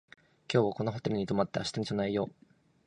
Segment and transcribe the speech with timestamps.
[0.51, 2.33] 今日はこのホテルに泊まって明日に備えよう